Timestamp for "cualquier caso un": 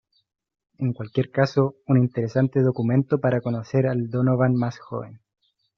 0.93-1.99